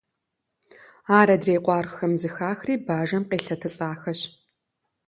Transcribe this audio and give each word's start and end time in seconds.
Ар 1.19 1.27
адрей 1.35 1.59
къуаргъхэм 1.65 2.13
зэхахри 2.21 2.75
бажэм 2.85 3.23
къелъэтылӀахэщ. 3.29 4.21